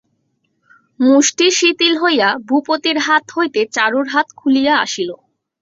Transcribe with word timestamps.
মুষ্টি 0.99 1.47
শিথিল 1.57 1.93
হইয়া 2.03 2.29
ভূপতির 2.47 2.97
হাত 3.05 3.25
হইতে 3.35 3.61
চারুর 3.75 4.05
হাত 4.13 4.27
খুলিয়া 4.39 4.73
আসিল। 4.85 5.09